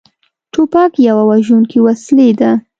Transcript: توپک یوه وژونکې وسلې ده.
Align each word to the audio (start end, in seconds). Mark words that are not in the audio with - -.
توپک 0.53 0.91
یوه 1.07 1.23
وژونکې 1.29 1.77
وسلې 1.85 2.29
ده. 2.39 2.51